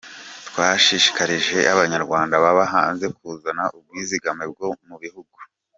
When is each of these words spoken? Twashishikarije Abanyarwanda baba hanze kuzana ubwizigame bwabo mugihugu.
Twashishikarije 0.47 1.57
Abanyarwanda 1.73 2.35
baba 2.43 2.63
hanze 2.73 3.05
kuzana 3.17 3.63
ubwizigame 3.77 4.43
bwabo 4.51 4.75
mugihugu. 4.89 5.37